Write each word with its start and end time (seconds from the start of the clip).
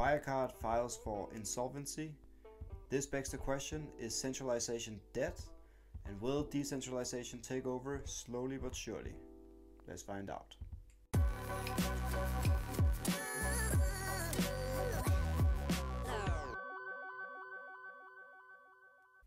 Wirecard 0.00 0.50
files 0.50 0.96
for 1.04 1.28
insolvency. 1.34 2.14
This 2.88 3.04
begs 3.04 3.28
the 3.28 3.36
question 3.36 3.86
is 3.98 4.18
centralization 4.18 4.98
dead? 5.12 5.34
And 6.06 6.18
will 6.22 6.44
decentralization 6.44 7.40
take 7.42 7.66
over 7.66 8.00
slowly 8.06 8.56
but 8.56 8.74
surely? 8.74 9.12
Let's 9.86 10.02
find 10.02 10.30
out. 10.30 10.56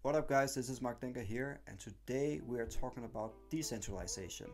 What 0.01 0.15
up 0.15 0.27
guys, 0.27 0.55
this 0.55 0.69
is 0.69 0.81
Mark 0.81 0.99
Denker 0.99 1.23
here 1.23 1.59
and 1.67 1.79
today 1.79 2.41
we 2.47 2.57
are 2.57 2.65
talking 2.65 3.03
about 3.03 3.35
decentralization. 3.51 4.47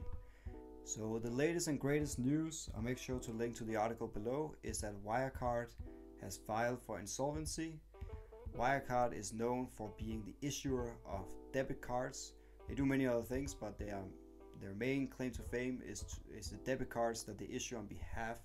So 0.84 1.18
the 1.24 1.30
latest 1.30 1.70
and 1.70 1.80
greatest 1.80 2.20
news, 2.20 2.70
I'll 2.76 2.82
make 2.82 2.98
sure 2.98 3.20
to 3.20 3.32
link 3.32 3.56
to 3.56 3.64
the 3.64 3.78
article 3.78 4.08
below, 4.08 4.56
is 4.64 4.82
that 4.82 5.02
Wirecard 5.06 5.68
has 6.22 6.38
filed 6.38 6.82
for 6.82 7.00
insolvency. 7.00 7.80
Wirecard 8.58 9.14
is 9.14 9.34
known 9.34 9.68
for 9.68 9.92
being 9.98 10.24
the 10.26 10.48
issuer 10.48 10.96
of 11.08 11.26
debit 11.54 11.82
cards. 11.82 12.34
They 12.68 12.76
do 12.76 12.86
many 12.86 13.08
other 13.08 13.24
things, 13.24 13.54
but 13.54 13.78
they 13.78 13.90
are, 13.90 14.04
their 14.62 14.74
main 14.74 15.08
claim 15.08 15.32
to 15.32 15.42
fame 15.42 15.82
is, 15.86 16.02
to, 16.02 16.38
is 16.38 16.50
the 16.50 16.58
debit 16.58 16.90
cards 16.90 17.24
that 17.24 17.38
they 17.38 17.48
issue 17.52 17.78
on 17.78 17.86
behalf 17.86 18.38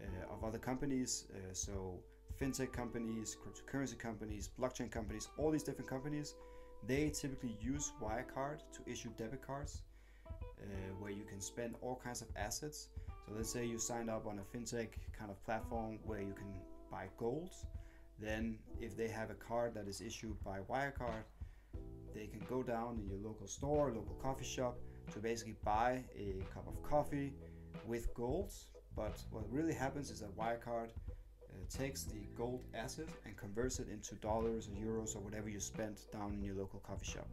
uh, 0.00 0.32
of 0.32 0.44
other 0.44 0.58
companies. 0.58 1.26
Uh, 1.30 1.52
so 1.52 1.98
fintech 2.40 2.72
companies, 2.72 3.36
cryptocurrency 3.42 3.98
companies, 3.98 4.50
blockchain 4.58 4.90
companies, 4.90 5.28
all 5.38 5.50
these 5.50 5.62
different 5.62 5.88
companies, 5.88 6.34
they 6.86 7.08
typically 7.08 7.56
use 7.62 7.92
Wirecard 8.02 8.58
to 8.72 8.90
issue 8.90 9.10
debit 9.16 9.40
cards 9.46 9.82
uh, 10.28 10.66
where 10.98 11.10
you 11.10 11.24
can 11.24 11.40
spend 11.40 11.74
all 11.80 12.00
kinds 12.02 12.22
of 12.22 12.28
assets. 12.36 12.88
So 13.26 13.32
let's 13.36 13.50
say 13.50 13.64
you 13.64 13.78
signed 13.78 14.10
up 14.10 14.26
on 14.26 14.38
a 14.38 14.56
fintech 14.56 14.88
kind 15.18 15.30
of 15.30 15.42
platform 15.44 15.98
where 16.04 16.20
you 16.20 16.34
can 16.34 16.52
buy 16.94 17.06
gold. 17.18 17.50
Then 18.20 18.58
if 18.80 18.96
they 18.96 19.08
have 19.08 19.30
a 19.30 19.34
card 19.34 19.74
that 19.74 19.86
is 19.88 20.00
issued 20.00 20.36
by 20.44 20.58
Wirecard, 20.70 21.24
they 22.14 22.26
can 22.26 22.42
go 22.48 22.62
down 22.62 23.00
in 23.00 23.08
your 23.08 23.18
local 23.28 23.48
store, 23.48 23.86
local 23.88 24.16
coffee 24.22 24.44
shop 24.44 24.78
to 25.12 25.18
basically 25.18 25.56
buy 25.64 26.04
a 26.16 26.26
cup 26.54 26.66
of 26.68 26.76
coffee 26.82 27.32
with 27.86 28.14
gold. 28.14 28.52
But 28.94 29.16
what 29.30 29.44
really 29.50 29.74
happens 29.74 30.10
is 30.10 30.20
that 30.20 30.36
Wirecard 30.38 30.90
uh, 30.90 31.54
takes 31.68 32.04
the 32.04 32.22
gold 32.36 32.62
asset 32.74 33.08
and 33.26 33.36
converts 33.36 33.80
it 33.80 33.88
into 33.88 34.14
dollars 34.16 34.68
or 34.68 34.74
euros 34.88 35.16
or 35.16 35.20
whatever 35.20 35.48
you 35.48 35.58
spent 35.58 35.98
down 36.12 36.32
in 36.34 36.42
your 36.44 36.54
local 36.54 36.78
coffee 36.78 37.10
shop. 37.14 37.28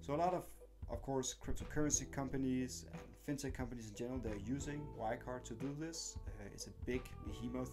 So 0.00 0.14
a 0.14 0.20
lot 0.24 0.32
of 0.32 0.44
of 0.90 1.00
course, 1.02 1.36
cryptocurrency 1.44 2.10
companies 2.10 2.84
and 2.92 3.38
fintech 3.38 3.54
companies 3.54 3.90
in 3.90 3.94
general, 3.94 4.18
they're 4.18 4.44
using 4.44 4.80
Wirecard 4.98 5.44
to 5.44 5.54
do 5.54 5.72
this. 5.78 6.18
Uh, 6.26 6.48
it's 6.52 6.66
a 6.66 6.70
big 6.84 7.02
behemoth 7.24 7.70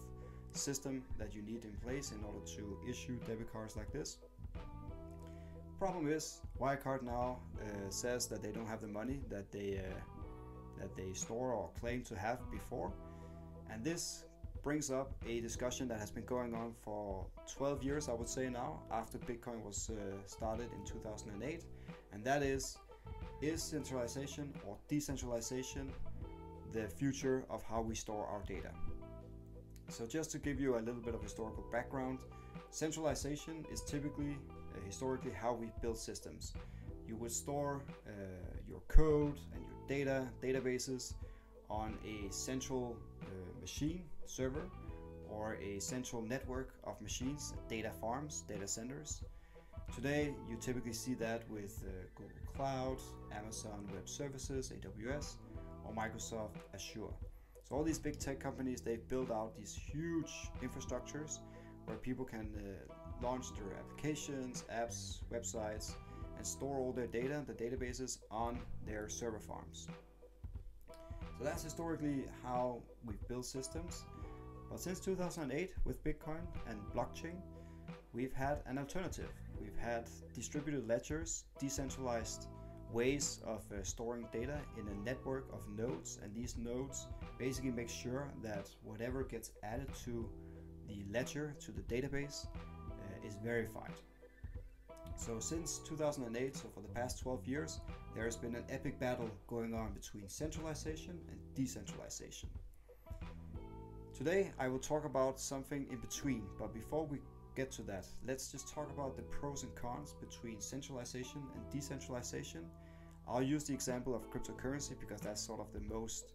system 0.52 1.02
that 1.18 1.34
you 1.34 1.42
need 1.42 1.64
in 1.64 1.72
place 1.84 2.12
in 2.12 2.22
order 2.24 2.44
to 2.56 2.78
issue 2.88 3.16
debit 3.26 3.52
cards 3.52 3.76
like 3.76 3.92
this. 3.92 4.18
Problem 5.78 6.08
is, 6.08 6.40
Wirecard 6.60 7.02
now 7.02 7.38
uh, 7.60 7.64
says 7.88 8.26
that 8.26 8.42
they 8.42 8.50
don't 8.50 8.66
have 8.66 8.80
the 8.80 8.88
money 8.88 9.20
that 9.28 9.52
they 9.52 9.78
uh, 9.78 10.80
that 10.80 10.96
they 10.96 11.12
store 11.12 11.52
or 11.52 11.70
claim 11.80 12.02
to 12.04 12.16
have 12.16 12.38
before, 12.50 12.92
and 13.70 13.84
this 13.84 14.24
brings 14.62 14.90
up 14.90 15.12
a 15.26 15.40
discussion 15.40 15.86
that 15.88 15.98
has 15.98 16.10
been 16.10 16.24
going 16.24 16.52
on 16.54 16.74
for 16.82 17.26
12 17.56 17.82
years, 17.82 18.08
I 18.08 18.12
would 18.12 18.28
say 18.28 18.48
now, 18.48 18.82
after 18.90 19.18
Bitcoin 19.18 19.62
was 19.64 19.90
uh, 19.90 19.94
started 20.26 20.68
in 20.72 20.84
2008, 20.84 21.64
and 22.12 22.24
that 22.24 22.42
is 22.42 22.76
is 23.40 23.62
centralization 23.62 24.52
or 24.66 24.76
decentralization 24.88 25.92
the 26.72 26.88
future 26.88 27.44
of 27.48 27.62
how 27.62 27.80
we 27.80 27.94
store 27.94 28.26
our 28.26 28.42
data? 28.46 28.70
So, 29.88 30.06
just 30.06 30.30
to 30.32 30.38
give 30.38 30.60
you 30.60 30.76
a 30.76 30.80
little 30.80 31.00
bit 31.00 31.14
of 31.14 31.22
historical 31.22 31.64
background, 31.72 32.20
centralization 32.70 33.64
is 33.72 33.80
typically 33.80 34.36
uh, 34.74 34.84
historically 34.84 35.32
how 35.32 35.54
we 35.54 35.70
build 35.80 35.98
systems. 35.98 36.52
You 37.06 37.16
would 37.16 37.32
store 37.32 37.82
uh, 38.06 38.10
your 38.68 38.80
code 38.88 39.38
and 39.54 39.64
your 39.64 39.78
data 39.88 40.28
databases 40.42 41.14
on 41.70 41.96
a 42.04 42.30
central 42.32 42.96
uh, 43.22 43.60
machine 43.60 44.02
server 44.26 44.68
or 45.30 45.54
a 45.54 45.78
central 45.78 46.22
network 46.22 46.74
of 46.84 47.00
machines, 47.00 47.54
data 47.68 47.90
farms, 48.00 48.44
data 48.48 48.68
centers. 48.68 49.22
Today, 49.94 50.34
you 50.48 50.56
typically 50.60 50.92
see 50.92 51.14
that 51.14 51.48
with 51.48 51.82
uh, 51.86 51.90
Google 52.14 52.52
Cloud, 52.54 52.98
Amazon 53.32 53.88
Web 53.92 54.08
Services, 54.08 54.70
AWS, 54.70 55.36
or 55.84 55.92
Microsoft 55.94 56.56
Azure. 56.74 57.14
So 57.68 57.76
all 57.76 57.84
these 57.84 57.98
big 57.98 58.18
tech 58.18 58.40
companies, 58.40 58.80
they've 58.80 59.06
built 59.08 59.30
out 59.30 59.56
these 59.56 59.74
huge 59.74 60.50
infrastructures 60.62 61.40
where 61.86 61.96
people 61.98 62.24
can 62.24 62.48
uh, 62.56 62.92
launch 63.22 63.54
their 63.54 63.76
applications, 63.78 64.64
apps, 64.72 65.18
websites, 65.32 65.94
and 66.36 66.46
store 66.46 66.78
all 66.78 66.92
their 66.92 67.06
data, 67.06 67.44
the 67.46 67.52
databases, 67.52 68.18
on 68.30 68.58
their 68.86 69.08
server 69.08 69.40
farms. 69.40 69.88
So 71.38 71.44
that's 71.44 71.62
historically 71.62 72.24
how 72.42 72.82
we've 73.04 73.26
built 73.28 73.44
systems. 73.44 74.04
But 74.70 74.80
since 74.80 75.00
2008, 75.00 75.74
with 75.84 76.02
Bitcoin 76.04 76.44
and 76.68 76.78
blockchain, 76.94 77.36
we've 78.12 78.32
had 78.32 78.58
an 78.66 78.78
alternative 78.78 79.30
We've 79.60 79.76
had 79.76 80.04
distributed 80.34 80.86
ledgers, 80.88 81.44
decentralized 81.58 82.46
ways 82.92 83.40
of 83.44 83.62
uh, 83.72 83.82
storing 83.82 84.26
data 84.32 84.58
in 84.78 84.88
a 84.88 84.94
network 85.04 85.46
of 85.52 85.60
nodes, 85.76 86.18
and 86.22 86.34
these 86.34 86.56
nodes 86.56 87.06
basically 87.38 87.70
make 87.70 87.88
sure 87.88 88.28
that 88.42 88.68
whatever 88.82 89.22
gets 89.22 89.52
added 89.62 89.88
to 90.04 90.28
the 90.88 91.04
ledger, 91.12 91.54
to 91.60 91.72
the 91.72 91.82
database, 91.82 92.46
uh, 92.46 93.26
is 93.26 93.36
verified. 93.42 93.92
So, 95.16 95.40
since 95.40 95.78
2008, 95.80 96.56
so 96.56 96.68
for 96.72 96.80
the 96.80 96.88
past 96.88 97.20
12 97.20 97.46
years, 97.46 97.80
there 98.14 98.24
has 98.24 98.36
been 98.36 98.54
an 98.54 98.64
epic 98.70 99.00
battle 99.00 99.30
going 99.48 99.74
on 99.74 99.92
between 99.92 100.28
centralization 100.28 101.18
and 101.28 101.38
decentralization. 101.54 102.48
Today, 104.14 104.52
I 104.58 104.68
will 104.68 104.78
talk 104.78 105.04
about 105.04 105.40
something 105.40 105.86
in 105.90 105.98
between, 105.98 106.42
but 106.58 106.72
before 106.72 107.06
we 107.06 107.18
get 107.56 107.70
to 107.72 107.82
that, 107.82 108.06
let's 108.26 108.52
just 108.52 108.72
talk 108.72 108.88
about 108.90 109.16
the 109.16 109.22
pros 109.22 109.64
and 109.64 109.74
cons 109.74 110.14
between 110.20 110.60
centralization 110.60 111.42
and 111.54 111.70
decentralization. 111.72 112.64
I'll 113.28 113.42
use 113.42 113.64
the 113.64 113.74
example 113.74 114.14
of 114.14 114.30
cryptocurrency 114.30 114.98
because 114.98 115.20
that's 115.20 115.44
sort 115.44 115.60
of 115.60 115.72
the 115.72 115.80
most 115.80 116.32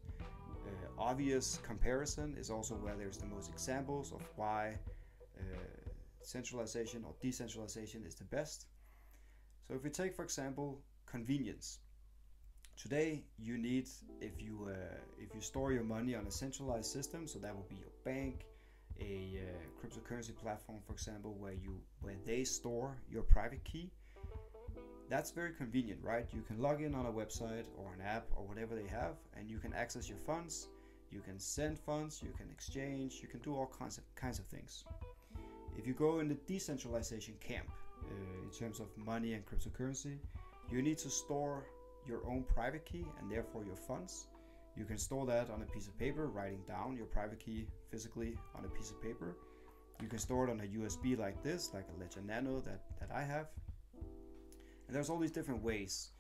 obvious 0.98 1.60
comparison, 1.64 2.36
is 2.38 2.50
also 2.50 2.76
where 2.76 2.96
there's 2.96 3.18
the 3.18 3.26
most 3.26 3.50
examples 3.50 4.12
of 4.12 4.22
why 4.36 4.76
uh, 5.40 5.44
centralization 6.22 7.04
or 7.06 7.14
decentralization 7.22 8.04
is 8.06 8.16
the 8.16 8.24
best. 8.26 8.68
So, 9.68 9.76
if 9.76 9.84
we 9.84 9.90
take, 9.90 10.16
for 10.16 10.24
example, 10.24 10.82
convenience. 11.06 11.80
Today, 12.76 13.24
you 13.38 13.58
need 13.58 13.88
if 14.20 14.42
you 14.42 14.68
uh, 14.70 14.98
if 15.20 15.34
you 15.36 15.42
store 15.42 15.72
your 15.72 15.84
money 15.84 16.16
on 16.16 16.26
a 16.26 16.32
centralized 16.32 16.92
system, 16.92 17.28
so 17.28 17.38
that 17.40 17.56
will 17.56 17.68
be 17.70 17.76
your 17.76 17.94
bank, 18.04 18.46
a 19.00 19.40
uh, 19.40 19.80
cryptocurrency 19.80 20.36
platform, 20.36 20.80
for 20.86 20.94
example, 20.94 21.36
where 21.38 21.54
you 21.54 21.80
where 22.02 22.16
they 22.26 22.44
store 22.44 22.98
your 23.10 23.24
private 23.24 23.64
key, 23.64 23.92
that's 25.10 25.32
very 25.32 25.52
convenient, 25.52 26.00
right? 26.04 26.26
You 26.34 26.42
can 26.42 26.60
log 26.62 26.82
in 26.82 26.96
on 26.96 27.06
a 27.06 27.12
website 27.12 27.66
or 27.78 27.94
an 27.94 28.02
app 28.02 28.26
or 28.36 28.46
whatever 28.46 28.76
they 28.76 28.88
have, 28.88 29.16
and 29.38 29.50
you 29.50 29.58
can 29.58 29.74
access 29.74 30.10
your 30.10 30.18
funds. 30.18 30.68
You 31.12 31.22
can 31.22 31.40
send 31.40 31.78
funds, 31.78 32.22
you 32.24 32.34
can 32.38 32.50
exchange, 32.50 33.20
you 33.22 33.28
can 33.28 33.40
do 33.42 33.54
all 33.56 33.72
kinds 33.78 33.98
of 33.98 34.04
kinds 34.16 34.40
of 34.40 34.46
things. 34.46 34.84
If 35.78 35.86
you 35.86 35.94
go 35.94 36.20
in 36.20 36.28
the 36.28 36.38
decentralization 36.48 37.36
camp 37.40 37.70
uh, 38.04 38.44
in 38.44 38.50
terms 38.50 38.80
of 38.80 38.88
money 38.98 39.34
and 39.34 39.46
cryptocurrency, 39.46 40.18
you 40.72 40.82
need 40.82 40.98
to 41.00 41.10
store 41.10 41.66
your 42.08 42.26
own 42.28 42.44
private 42.44 42.86
key 42.86 43.06
and 43.20 43.32
therefore 43.32 43.64
your 43.64 43.76
funds 43.76 44.28
you 44.76 44.86
can 44.86 44.98
store 44.98 45.26
that 45.28 45.50
on 45.52 45.62
a 45.62 45.66
piece 45.66 45.88
of 45.88 45.98
paper, 46.00 46.28
writing 46.28 46.62
down 46.68 46.98
your 46.98 47.06
private 47.06 47.40
key 47.40 47.68
physically 47.92 48.38
on 48.56 48.66
a 48.66 48.68
piece 48.70 48.90
of 48.90 49.02
paper. 49.02 49.36
You 50.02 50.08
can 50.08 50.18
store 50.18 50.48
it 50.48 50.50
on 50.50 50.60
a 50.62 50.64
USB 50.64 51.18
like 51.18 51.42
this, 51.44 51.72
like 51.74 51.86
a 51.96 52.00
Ledger 52.00 52.22
Nano 52.22 52.60
that, 52.62 52.82
that 53.00 53.10
I 53.14 53.22
have. 53.22 53.48
There's 54.94 55.10
all 55.10 55.18
these 55.18 55.32
different 55.32 55.64
ways. 55.64 56.12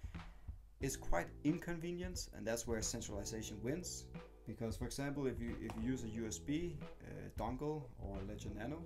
It's 0.81 0.95
quite 0.95 1.27
inconvenient, 1.43 2.29
and 2.35 2.45
that's 2.45 2.65
where 2.65 2.81
centralization 2.81 3.61
wins. 3.61 4.05
Because, 4.47 4.75
for 4.75 4.85
example, 4.85 5.27
if 5.27 5.39
you 5.39 5.55
if 5.61 5.71
you 5.77 5.91
use 5.91 6.03
a 6.03 6.07
USB 6.07 6.73
uh, 6.73 7.29
dongle 7.37 7.83
or 7.99 8.17
Ledger 8.27 8.49
Nano, 8.57 8.81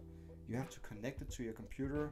you 0.46 0.58
have 0.58 0.70
to 0.72 0.82
connect 0.82 1.22
it 1.22 1.32
to 1.32 1.44
your 1.44 1.54
computer, 1.54 2.12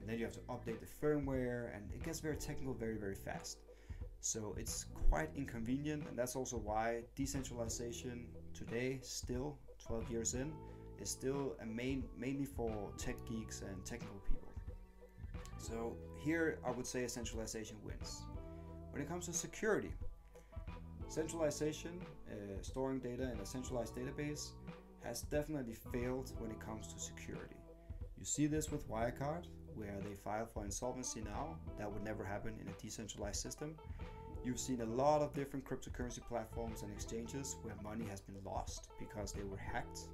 and 0.00 0.08
then 0.08 0.20
you 0.20 0.24
have 0.24 0.34
to 0.34 0.44
update 0.48 0.78
the 0.78 0.86
firmware, 0.86 1.74
and 1.74 1.90
it 1.92 2.04
gets 2.04 2.20
very 2.20 2.36
technical 2.36 2.74
very 2.74 2.96
very 2.96 3.16
fast. 3.16 3.58
So 4.20 4.54
it's 4.56 4.86
quite 5.10 5.30
inconvenient, 5.34 6.06
and 6.08 6.16
that's 6.16 6.36
also 6.36 6.56
why 6.58 7.02
decentralization 7.16 8.28
today, 8.54 9.00
still 9.02 9.58
12 9.84 10.10
years 10.12 10.34
in, 10.34 10.52
is 11.00 11.10
still 11.10 11.56
a 11.60 11.66
main 11.66 12.04
mainly 12.16 12.44
for 12.44 12.92
tech 12.96 13.16
geeks 13.28 13.62
and 13.62 13.84
technical 13.84 14.20
people. 14.20 14.35
So 15.58 15.96
here 16.16 16.58
I 16.64 16.70
would 16.70 16.86
say 16.86 17.06
centralization 17.06 17.76
wins. 17.84 18.22
When 18.90 19.02
it 19.02 19.08
comes 19.08 19.26
to 19.26 19.32
security, 19.32 19.92
centralization, 21.08 22.00
uh, 22.30 22.62
storing 22.62 22.98
data 22.98 23.30
in 23.32 23.40
a 23.40 23.46
centralized 23.46 23.94
database, 23.94 24.50
has 25.04 25.22
definitely 25.22 25.74
failed 25.92 26.32
when 26.38 26.50
it 26.50 26.60
comes 26.60 26.92
to 26.92 26.98
security. 26.98 27.56
You 28.18 28.24
see 28.24 28.46
this 28.46 28.70
with 28.70 28.88
Wirecard, 28.88 29.46
where 29.74 29.98
they 30.02 30.14
file 30.14 30.46
for 30.46 30.64
insolvency 30.64 31.20
now. 31.20 31.56
That 31.78 31.92
would 31.92 32.02
never 32.02 32.24
happen 32.24 32.54
in 32.60 32.68
a 32.68 32.82
decentralized 32.82 33.40
system. 33.40 33.76
You've 34.44 34.58
seen 34.60 34.80
a 34.80 34.86
lot 34.86 35.22
of 35.22 35.34
different 35.34 35.64
cryptocurrency 35.64 36.20
platforms 36.20 36.82
and 36.82 36.92
exchanges 36.92 37.56
where 37.62 37.74
money 37.82 38.06
has 38.08 38.20
been 38.20 38.36
lost 38.44 38.88
because 38.98 39.32
they 39.32 39.42
were 39.42 39.56
hacked. 39.56 40.08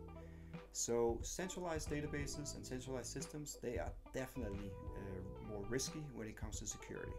So 0.72 1.18
centralized 1.22 1.90
databases 1.90 2.56
and 2.56 2.66
centralized 2.66 3.12
systems, 3.12 3.58
they 3.62 3.78
are 3.78 3.92
definitely 4.14 4.70
uh, 4.96 5.11
more 5.62 5.70
risky 5.70 6.02
when 6.14 6.26
it 6.28 6.36
comes 6.36 6.58
to 6.60 6.66
security. 6.66 7.12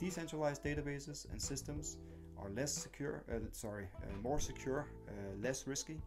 Decentralized 0.00 0.62
databases 0.62 1.30
and 1.30 1.40
systems 1.40 1.98
are 2.38 2.50
less 2.50 2.72
secure, 2.72 3.24
uh, 3.32 3.38
sorry, 3.52 3.88
uh, 4.02 4.22
more 4.22 4.38
secure, 4.38 4.86
uh, 5.08 5.12
less 5.42 5.66
risky, 5.66 6.00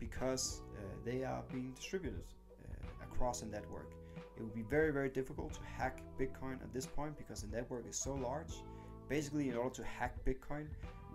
because 0.00 0.62
uh, 0.76 0.80
they 1.04 1.24
are 1.24 1.42
being 1.52 1.72
distributed 1.72 2.24
uh, 2.24 3.04
across 3.04 3.42
a 3.42 3.46
network. 3.46 3.92
It 4.36 4.42
would 4.42 4.54
be 4.54 4.62
very, 4.62 4.92
very 4.92 5.08
difficult 5.08 5.52
to 5.54 5.60
hack 5.76 6.00
Bitcoin 6.18 6.60
at 6.62 6.72
this 6.72 6.86
point 6.86 7.16
because 7.16 7.42
the 7.42 7.56
network 7.56 7.88
is 7.88 7.96
so 7.96 8.14
large. 8.14 8.54
Basically, 9.08 9.48
in 9.48 9.56
order 9.56 9.74
to 9.76 9.84
hack 9.84 10.14
Bitcoin, 10.24 10.66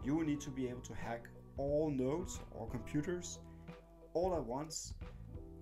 you 0.04 0.24
need 0.26 0.42
to 0.42 0.50
be 0.50 0.68
able 0.68 0.82
to 0.82 0.94
hack 0.94 1.28
all 1.58 1.90
nodes 1.90 2.40
or 2.52 2.68
computers 2.68 3.40
all 4.14 4.36
at 4.36 4.44
once 4.44 4.94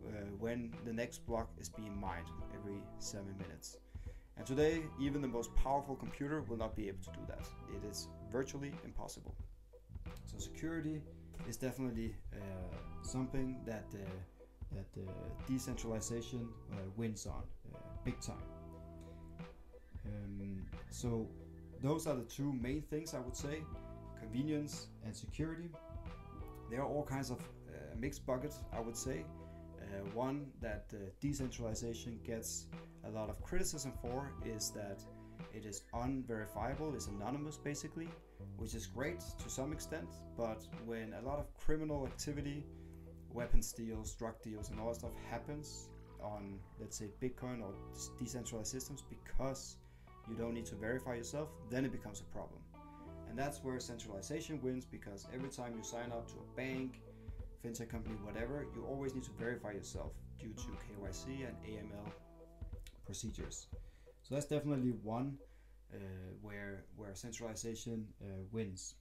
uh, 0.07 0.11
when 0.39 0.73
the 0.85 0.93
next 0.93 1.25
block 1.25 1.49
is 1.59 1.69
being 1.69 1.99
mined 1.99 2.25
every 2.61 2.81
seven 2.99 3.35
minutes. 3.37 3.77
And 4.37 4.45
today, 4.45 4.83
even 4.99 5.21
the 5.21 5.27
most 5.27 5.53
powerful 5.55 5.95
computer 5.95 6.41
will 6.41 6.57
not 6.57 6.75
be 6.75 6.87
able 6.87 7.03
to 7.03 7.11
do 7.11 7.19
that. 7.27 7.45
It 7.75 7.87
is 7.89 8.07
virtually 8.31 8.71
impossible. 8.85 9.35
So 10.25 10.37
security 10.37 11.01
is 11.47 11.57
definitely 11.57 12.15
uh, 12.33 12.37
something 13.01 13.57
that 13.65 13.85
uh, 13.93 14.09
that 14.73 15.01
uh, 15.01 15.11
decentralization 15.47 16.47
uh, 16.71 16.75
wins 16.95 17.25
on 17.25 17.43
uh, 17.75 17.77
big 18.05 18.19
time. 18.21 18.47
Um, 20.05 20.65
so 20.89 21.27
those 21.83 22.07
are 22.07 22.15
the 22.15 22.23
two 22.23 22.53
main 22.53 22.81
things 22.83 23.13
I 23.13 23.19
would 23.19 23.35
say: 23.35 23.63
convenience 24.19 24.87
and 25.05 25.15
security. 25.15 25.69
There 26.69 26.81
are 26.81 26.87
all 26.87 27.03
kinds 27.03 27.31
of 27.31 27.39
mixed 27.99 28.25
buckets, 28.25 28.59
I 28.73 28.79
would 28.79 28.97
say. 28.97 29.25
Uh, 29.91 29.97
one 30.13 30.47
that 30.61 30.85
uh, 30.93 30.97
decentralization 31.19 32.19
gets 32.25 32.67
a 33.05 33.09
lot 33.09 33.29
of 33.29 33.41
criticism 33.41 33.91
for 34.01 34.31
is 34.45 34.71
that 34.71 35.03
it 35.53 35.65
is 35.65 35.83
unverifiable, 35.93 36.93
it's 36.95 37.07
anonymous 37.07 37.57
basically, 37.57 38.07
which 38.57 38.73
is 38.73 38.87
great 38.87 39.19
to 39.19 39.49
some 39.49 39.73
extent, 39.73 40.07
but 40.37 40.65
when 40.85 41.13
a 41.13 41.21
lot 41.27 41.39
of 41.39 41.53
criminal 41.57 42.05
activity, 42.05 42.63
weapons 43.33 43.73
deals, 43.73 44.15
drug 44.15 44.41
deals, 44.41 44.69
and 44.69 44.79
all 44.79 44.89
that 44.89 44.95
stuff 44.95 45.11
happens 45.29 45.89
on, 46.23 46.59
let's 46.79 46.97
say, 46.97 47.09
Bitcoin 47.21 47.61
or 47.61 47.73
decentralized 48.19 48.71
systems 48.71 49.03
because 49.09 49.77
you 50.29 50.35
don't 50.35 50.53
need 50.53 50.65
to 50.67 50.75
verify 50.75 51.15
yourself, 51.15 51.49
then 51.69 51.83
it 51.83 51.91
becomes 51.91 52.21
a 52.21 52.23
problem. 52.25 52.59
And 53.29 53.37
that's 53.37 53.63
where 53.63 53.79
centralization 53.79 54.61
wins 54.61 54.85
because 54.85 55.27
every 55.33 55.49
time 55.49 55.73
you 55.75 55.83
sign 55.83 56.11
up 56.11 56.27
to 56.27 56.35
a 56.35 56.57
bank, 56.57 57.01
fintech 57.63 57.89
company, 57.89 58.15
whatever, 58.23 58.65
you 58.75 58.85
always 58.85 59.13
need 59.13 59.23
to 59.23 59.31
verify 59.39 59.71
yourself 59.71 60.13
due 60.39 60.53
to 60.53 60.67
KYC 60.83 61.47
and 61.47 61.55
AML 61.65 62.11
procedures. 63.05 63.67
So 64.23 64.35
that's 64.35 64.45
definitely 64.47 64.91
one 65.03 65.37
uh, 65.93 65.97
where 66.41 66.85
where 66.95 67.13
centralization 67.15 68.07
uh, 68.21 68.43
wins. 68.51 68.95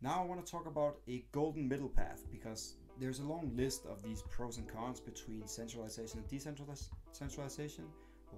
Now 0.00 0.22
I 0.22 0.26
want 0.26 0.44
to 0.44 0.50
talk 0.50 0.66
about 0.66 0.98
a 1.08 1.24
golden 1.32 1.68
middle 1.68 1.88
path 1.88 2.24
because 2.30 2.74
there's 3.00 3.20
a 3.20 3.24
long 3.24 3.52
list 3.56 3.86
of 3.86 4.02
these 4.02 4.22
pros 4.22 4.58
and 4.58 4.68
cons 4.68 5.00
between 5.00 5.46
centralization 5.46 6.18
and 6.18 6.28
decentralization. 6.28 7.84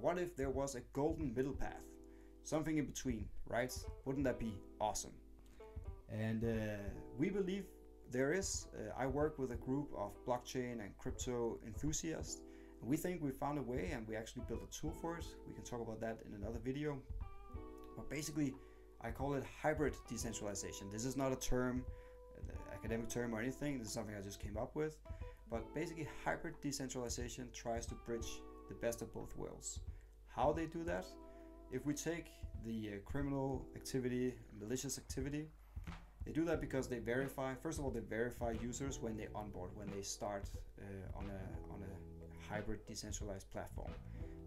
What 0.01 0.19
if 0.19 0.37
there 0.37 0.51
was 0.51 0.75
a 0.75 0.81
golden 0.93 1.35
middle 1.35 1.53
path? 1.55 1.83
Something 2.45 2.79
in 2.79 2.87
between, 2.87 3.27
right? 3.49 3.73
Wouldn't 4.05 4.25
that 4.25 4.39
be 4.39 4.55
awesome? 4.81 5.13
And 6.11 6.45
uh, 6.45 6.77
we 7.19 7.31
believe 7.31 7.65
there 8.11 8.33
is. 8.33 8.69
Uh, 8.75 8.93
I 8.97 9.07
work 9.07 9.39
with 9.39 9.53
a 9.53 9.57
group 9.57 9.89
of 9.97 10.13
blockchain 10.27 10.81
and 10.81 10.97
crypto 10.99 11.59
enthusiasts 11.67 12.41
we 12.83 12.97
think 12.97 13.23
we 13.23 13.31
found 13.31 13.59
a 13.59 13.63
way 13.63 13.91
and 13.93 14.07
we 14.07 14.17
actually 14.17 14.43
built 14.49 14.63
a 14.63 14.81
tool 14.81 14.93
for 15.01 15.17
it. 15.17 15.25
We 15.47 15.55
can 15.55 15.65
talk 15.65 15.81
about 15.81 16.01
that 16.01 16.19
in 16.27 16.35
another 16.35 16.59
video. 16.65 16.99
But 17.97 18.09
basically, 18.11 18.55
I 19.01 19.11
call 19.11 19.35
it 19.35 19.45
hybrid 19.63 19.95
decentralization. 20.09 20.89
This 20.91 21.05
is 21.05 21.17
not 21.17 21.33
a 21.33 21.37
term, 21.37 21.85
an 22.39 22.55
academic 22.73 23.09
term 23.09 23.35
or 23.35 23.41
anything. 23.41 23.79
This 23.79 23.89
is 23.89 23.95
something 23.95 24.15
I 24.15 24.21
just 24.21 24.41
came 24.41 24.57
up 24.57 24.77
with. 24.77 24.99
But 25.51 25.75
basically, 25.75 26.09
hybrid 26.25 26.55
decentralization 26.61 27.49
tries 27.53 27.87
to 27.87 27.95
bridge 27.95 28.41
the 28.69 28.75
best 28.75 29.03
of 29.03 29.13
both 29.13 29.37
worlds. 29.37 29.81
How 30.29 30.53
they 30.53 30.67
do 30.67 30.85
that? 30.85 31.07
If 31.73 31.87
we 31.87 31.95
take 31.95 32.27
the 32.65 32.91
uh, 32.95 33.11
criminal 33.11 33.67
activity, 33.75 34.35
malicious 34.61 34.99
activity, 34.99 35.49
they 36.27 36.33
do 36.33 36.45
that 36.45 36.61
because 36.61 36.89
they 36.89 36.99
verify. 36.99 37.55
First 37.55 37.79
of 37.79 37.85
all, 37.85 37.91
they 37.93 38.01
verify 38.01 38.53
users 38.61 38.99
when 39.01 39.17
they 39.17 39.29
onboard, 39.35 39.71
when 39.77 39.89
they 39.95 40.03
start 40.03 40.51
uh, 40.81 41.19
on 41.19 41.25
a 41.27 41.73
on 41.73 41.81
a 41.83 42.53
hybrid 42.53 42.85
decentralized 42.87 43.51
platform. 43.53 43.93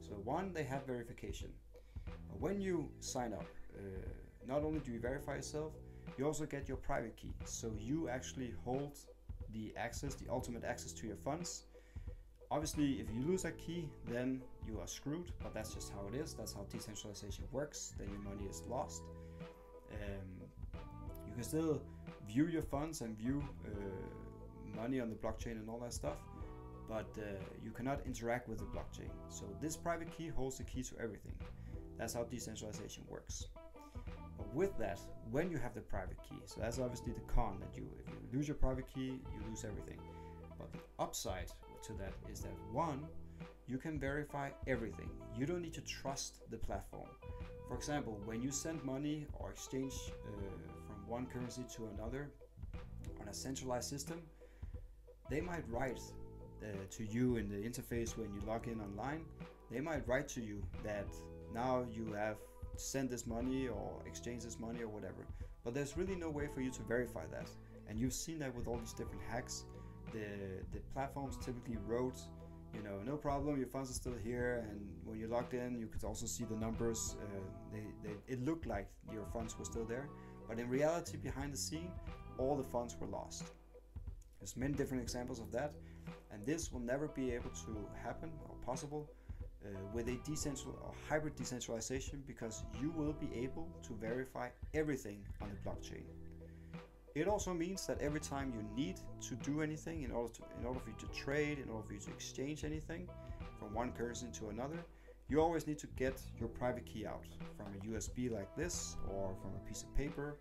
So 0.02 0.12
one, 0.26 0.52
they 0.54 0.64
have 0.64 0.86
verification. 0.86 1.50
When 2.40 2.60
you 2.60 2.90
sign 3.00 3.34
up, 3.34 3.46
uh, 3.78 3.82
not 4.48 4.64
only 4.64 4.80
do 4.80 4.92
you 4.92 5.00
verify 5.00 5.36
yourself, 5.36 5.74
you 6.18 6.26
also 6.26 6.46
get 6.46 6.68
your 6.68 6.78
private 6.78 7.16
key. 7.16 7.34
So 7.46 7.72
you 7.80 8.10
actually 8.10 8.54
hold 8.66 8.98
the 9.54 9.74
access, 9.78 10.16
the 10.16 10.30
ultimate 10.30 10.64
access 10.64 10.92
to 10.94 11.08
your 11.08 11.16
funds. 11.18 11.64
Obviously, 12.52 12.94
if 12.94 13.08
you 13.14 13.22
lose 13.28 13.44
that 13.44 13.58
key, 13.58 13.88
then 14.08 14.42
you 14.68 14.80
are 14.80 14.88
screwed, 14.88 15.32
but 15.42 15.54
that's 15.54 15.74
just 15.74 15.94
how 15.94 16.02
it 16.12 16.16
is. 16.16 16.34
That's 16.34 16.54
how 16.54 16.66
decentralization 16.72 17.46
works. 17.52 17.94
Then 17.98 18.10
your 18.10 18.22
money 18.22 18.50
is 18.50 18.64
lost. 18.68 19.04
Um, 19.94 20.49
can 21.40 21.48
still 21.48 21.82
view 22.28 22.48
your 22.48 22.62
funds 22.62 23.00
and 23.00 23.18
view 23.18 23.42
uh, 23.66 24.76
money 24.76 25.00
on 25.00 25.10
the 25.10 25.16
blockchain 25.16 25.54
and 25.54 25.70
all 25.70 25.80
that 25.80 25.94
stuff, 25.94 26.18
but 26.90 27.08
uh, 27.18 27.22
you 27.64 27.72
cannot 27.72 28.06
interact 28.06 28.50
with 28.50 28.58
the 28.58 28.66
blockchain. 28.66 29.10
So 29.30 29.46
this 29.62 29.78
private 29.78 30.12
key 30.12 30.28
holds 30.28 30.58
the 30.58 30.66
key 30.66 30.84
to 30.84 30.96
everything. 31.02 31.36
That's 31.98 32.14
how 32.14 32.24
decentralization 32.24 33.06
works. 33.08 33.48
But 34.38 34.54
with 34.54 34.78
that, 34.80 35.00
when 35.32 35.50
you 35.50 35.58
have 35.60 35.74
the 35.74 35.80
private 35.80 36.18
key, 36.28 36.42
so 36.44 36.60
that's 36.60 36.78
obviously 36.78 37.14
the 37.14 37.34
con 37.34 37.58
that 37.62 37.74
you, 37.74 37.88
if 38.06 38.12
you 38.12 38.38
lose 38.38 38.46
your 38.46 38.58
private 38.58 38.94
key, 38.94 39.22
you 39.34 39.40
lose 39.50 39.64
everything. 39.64 40.00
But 40.58 40.74
the 40.74 40.80
upside 41.00 41.54
to 41.84 41.94
that 41.94 42.12
is 42.30 42.42
that 42.42 42.52
one, 42.74 43.08
you 43.66 43.78
can 43.78 43.98
verify 43.98 44.50
everything. 44.68 45.10
You 45.38 45.46
don't 45.46 45.62
need 45.62 45.76
to 45.76 45.82
trust 45.82 46.42
the 46.52 46.58
platform. 46.58 47.08
For 47.70 47.76
example, 47.76 48.20
when 48.26 48.42
you 48.42 48.52
send 48.52 48.84
money 48.84 49.26
or 49.40 49.52
exchange 49.52 49.94
uh, 50.28 50.89
one 51.10 51.26
currency 51.26 51.66
to 51.76 51.90
another 51.98 52.30
on 53.20 53.28
a 53.28 53.34
centralized 53.34 53.90
system, 53.90 54.22
they 55.30 55.42
might 55.42 55.64
write 55.70 56.02
uh, 56.64 56.68
to 56.92 57.04
you 57.04 57.38
in 57.38 57.50
the 57.50 57.58
interface 57.58 58.18
when 58.18 58.32
you 58.34 58.42
log 58.46 58.68
in 58.68 58.80
online, 58.82 59.26
they 59.72 59.80
might 59.80 60.08
write 60.08 60.28
to 60.30 60.42
you 60.42 60.62
that 60.84 61.08
now 61.54 61.86
you 61.92 62.14
have 62.14 62.38
sent 62.76 63.10
this 63.10 63.26
money 63.28 63.68
or 63.68 64.02
exchange 64.06 64.44
this 64.44 64.60
money 64.60 64.82
or 64.82 64.88
whatever. 64.88 65.26
But 65.64 65.74
there's 65.74 65.98
really 65.98 66.16
no 66.16 66.30
way 66.30 66.48
for 66.54 66.62
you 66.62 66.72
to 66.72 66.82
verify 66.84 67.26
that. 67.32 67.50
And 67.88 68.00
you've 68.00 68.14
seen 68.14 68.40
that 68.40 68.56
with 68.56 68.68
all 68.68 68.78
these 68.78 68.94
different 68.94 69.22
hacks. 69.30 69.66
The 70.12 70.64
the 70.74 70.80
platforms 70.94 71.38
typically 71.38 71.78
wrote, 71.88 72.18
you 72.74 72.84
know, 72.84 73.00
no 73.06 73.16
problem, 73.18 73.58
your 73.58 73.68
funds 73.68 73.90
are 73.90 73.94
still 73.94 74.16
here. 74.24 74.66
And 74.70 74.82
when 75.04 75.20
you 75.20 75.28
logged 75.28 75.54
in, 75.54 75.80
you 75.80 75.88
could 75.88 76.04
also 76.04 76.26
see 76.26 76.44
the 76.44 76.56
numbers. 76.56 77.16
Uh, 77.22 77.40
they, 77.72 77.84
they, 78.04 78.34
it 78.34 78.44
looked 78.44 78.66
like 78.66 78.88
your 79.12 79.26
funds 79.26 79.58
were 79.58 79.66
still 79.66 79.86
there, 79.86 80.08
but 80.48 80.60
in 80.60 80.70
reality, 80.70 81.18
behind 81.18 81.54
the 81.54 81.58
scene, 81.58 81.92
all 82.38 82.56
the 82.56 82.64
funds 82.64 82.96
were 83.00 83.08
lost. 83.08 83.44
There's 84.40 84.56
many 84.56 84.74
different 84.74 85.04
examples 85.04 85.40
of 85.40 85.52
that, 85.52 85.74
and 86.32 86.46
this 86.46 86.72
will 86.72 86.80
never 86.80 87.08
be 87.08 87.32
able 87.32 87.50
to 87.50 87.88
happen 88.02 88.32
or 88.48 88.56
possible 88.66 89.10
uh, 89.66 89.70
with 89.94 90.08
a 90.08 90.16
decentral 90.30 90.76
or 90.82 90.94
hybrid 91.10 91.36
decentralization 91.36 92.24
because 92.26 92.64
you 92.82 92.92
will 92.92 93.14
be 93.14 93.30
able 93.36 93.68
to 93.84 93.94
verify 93.96 94.48
everything 94.74 95.26
on 95.42 95.50
the 95.50 95.70
blockchain. 95.70 96.04
It 97.16 97.28
also 97.28 97.54
means 97.54 97.86
that 97.88 98.00
every 98.00 98.20
time 98.20 98.54
you 98.56 98.64
need 98.76 99.00
to 99.22 99.36
do 99.36 99.62
anything 99.62 100.04
in 100.04 100.12
order 100.12 100.34
to 100.34 100.42
in 100.60 100.66
order 100.66 100.80
for 100.80 100.90
you 100.90 100.96
to 101.00 101.08
trade, 101.08 101.60
in 101.60 101.70
order 101.70 101.86
for 101.88 101.94
you 101.94 102.00
to 102.00 102.12
exchange 102.12 102.64
anything 102.64 103.10
from 103.58 103.74
one 103.74 103.92
currency 103.92 104.28
to 104.34 104.50
another, 104.50 104.78
you 105.28 105.42
always 105.42 105.68
need 105.68 105.80
to 105.80 105.88
get 105.96 106.22
your 106.40 106.50
private 106.50 106.86
key 106.86 107.06
out 107.06 107.26
from 107.58 107.68
a 107.76 107.80
USB 107.88 108.32
like 108.32 108.56
this 108.56 108.96
or 109.10 109.36
from 109.42 109.52
a 109.56 109.68
piece 109.68 109.84
of 109.84 109.94
paper 109.96 110.38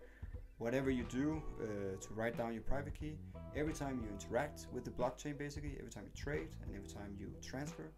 whatever 0.59 0.91
you 0.91 1.03
do 1.03 1.41
uh, 1.61 1.99
to 1.99 2.13
write 2.13 2.37
down 2.37 2.53
your 2.53 2.61
private 2.61 2.93
key, 2.93 3.17
every 3.55 3.73
time 3.73 3.99
you 4.03 4.09
interact 4.09 4.67
with 4.71 4.83
the 4.83 4.91
blockchain, 4.91 5.37
basically, 5.37 5.75
every 5.79 5.89
time 5.89 6.03
you 6.05 6.21
trade 6.21 6.49
and 6.61 6.75
every 6.75 6.87
time 6.87 7.15
you 7.17 7.31
transfer, 7.41 7.89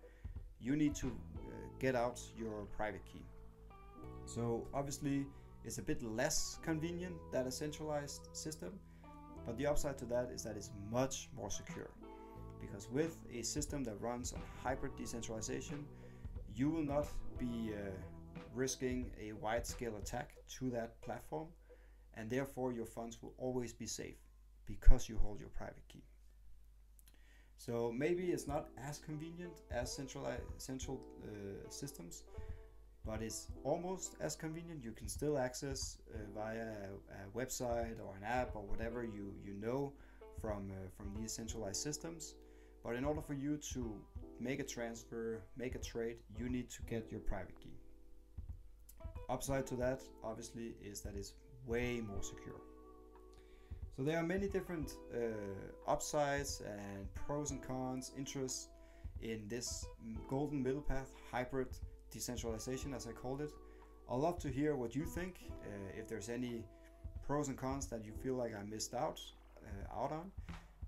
you 0.59 0.75
need 0.75 0.95
to 0.95 1.07
uh, 1.07 1.51
get 1.79 1.95
out 1.95 2.21
your 2.37 2.65
private 2.77 3.03
key. 3.03 3.25
So, 4.25 4.67
obviously, 4.73 5.25
it's 5.63 5.77
a 5.77 5.82
bit 5.82 6.01
less 6.03 6.60
convenient 6.63 7.15
than 7.32 7.48
a 7.48 7.51
centralized 7.51 8.30
system, 8.34 8.80
But 9.46 9.58
the 9.58 9.65
upside 9.65 9.98
to 10.00 10.06
that 10.06 10.30
is 10.32 10.44
that 10.44 10.56
it's 10.56 10.72
much 10.91 11.30
more 11.36 11.50
secure. 11.50 11.89
Because 12.60 12.89
with 12.91 13.18
a 13.34 13.41
system 13.41 13.84
that 13.86 14.00
runs 14.00 14.34
on 14.34 14.41
hybrid 14.63 14.96
decentralization, 14.96 15.86
you 16.53 16.70
will 16.70 16.84
not 16.84 17.08
be 17.39 17.74
uh, 17.74 17.89
risking 18.53 19.12
a 19.20 19.32
wide 19.34 19.65
scale 19.65 19.96
attack 19.98 20.36
to 20.60 20.70
that 20.70 21.01
platform, 21.01 21.48
and 22.13 22.30
therefore 22.30 22.72
your 22.72 22.86
funds 22.86 23.22
will 23.22 23.34
always 23.38 23.74
be 23.74 23.88
safe 23.88 24.18
because 24.68 25.10
you 25.10 25.18
hold 25.18 25.39
your 25.39 25.50
private 25.50 25.88
key. 25.88 26.03
So 27.58 27.91
maybe 27.96 28.32
it's 28.32 28.48
not 28.48 28.70
as 28.77 29.00
convenient 29.00 29.62
as 29.72 29.91
centralized 29.91 30.44
central 30.58 31.01
uh, 31.24 31.70
systems, 31.70 32.24
but 33.05 33.22
it's 33.22 33.48
almost 33.63 34.15
as 34.20 34.36
convenient. 34.36 34.84
You 34.84 34.91
can 34.91 35.08
still 35.08 35.38
access 35.38 35.98
uh, 36.13 36.17
via 36.36 36.62
a, 36.62 37.39
a, 37.39 37.46
website 37.46 38.00
or 38.00 38.15
an 38.17 38.24
app 38.24 38.55
or 38.55 38.62
whatever 38.62 39.03
you 39.03 39.34
you 39.43 39.53
know 39.53 39.93
from 40.39 40.72
uh, 40.72 40.89
from 40.96 41.13
these 41.20 41.31
centralized 41.31 41.81
systems. 41.81 42.36
But 42.84 42.96
in 42.96 43.05
order 43.05 43.22
for 43.22 43.34
you 43.34 43.58
to 43.74 43.96
make 44.39 44.60
a 44.60 44.63
transfer, 44.63 45.43
make 45.55 45.75
a 45.75 45.79
trade, 45.79 46.17
you 46.38 46.50
need 46.50 46.70
to 46.72 46.81
get 46.84 47.12
your 47.12 47.20
private 47.20 47.60
key. 47.60 47.77
Upside 49.29 49.67
to 49.67 49.75
that, 49.75 50.01
obviously, 50.24 50.74
is 50.84 51.01
that 51.01 51.13
it's 51.15 51.34
way 51.67 52.01
more 52.01 52.24
secure. 52.24 52.62
So 53.96 54.03
there 54.03 54.17
are 54.17 54.24
many 54.24 54.48
different 54.48 54.93
uh, 55.13 55.17
upsides 55.88 56.63
and 56.65 57.13
pros 57.13 57.51
and 57.51 57.62
cons, 57.62 58.12
interests 58.17 58.70
in 59.22 59.48
this 59.48 59.86
golden 60.27 60.63
middle 60.63 60.81
path 60.81 61.12
hybrid 61.31 61.67
decentralization, 62.12 62.94
as 62.94 63.08
I 63.08 63.12
called 63.12 63.41
it. 63.41 63.51
I'd 64.10 64.15
love 64.15 64.38
to 64.39 64.50
hear 64.50 64.75
what 64.75 64.96
you 64.96 65.06
think. 65.06 65.36
Uh, 65.63 66.00
if 66.00 66.08
there's 66.08 66.30
any 66.30 66.63
pros 67.25 67.48
and 67.48 67.58
cons 67.58 67.88
that 67.88 68.06
you 68.06 68.12
feel 68.12 68.36
like 68.36 68.53
I 68.56 68.63
missed 68.63 68.94
out 68.94 69.20
uh, 69.65 70.03
out 70.03 70.12
on. 70.12 70.32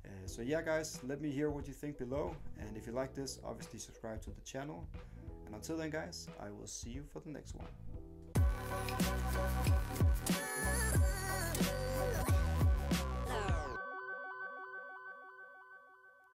Uh, 0.05 0.09
so 0.25 0.41
yeah, 0.41 0.61
guys, 0.61 0.99
let 1.03 1.21
me 1.21 1.31
hear 1.31 1.49
what 1.49 1.67
you 1.67 1.73
think 1.73 1.97
below. 1.97 2.35
And 2.59 2.75
if 2.75 2.85
you 2.85 2.93
like 2.93 3.13
this, 3.13 3.39
obviously 3.45 3.79
subscribe 3.79 4.21
to 4.23 4.31
the 4.31 4.41
channel. 4.41 4.85
And 5.45 5.55
until 5.55 5.77
then, 5.77 5.89
guys, 5.89 6.27
I 6.39 6.49
will 6.49 6.67
see 6.67 6.89
you 6.89 7.03
for 7.11 7.21
the 7.21 7.29
next 7.29 7.55
one. 7.55 7.67